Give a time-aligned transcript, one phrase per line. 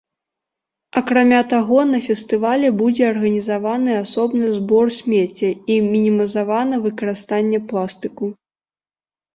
[1.01, 8.25] Акрамя таго, на фестывалі будзе арганізаваны асобны збор смецця і мінімізавана выкарыстанне пластыку.